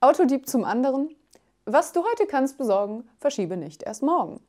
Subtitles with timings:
[0.00, 1.16] Autodieb zum anderen.
[1.64, 4.40] Was du heute kannst besorgen, verschiebe nicht erst morgen.